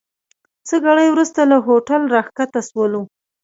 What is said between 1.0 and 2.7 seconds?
وروسته له هوټل راکښته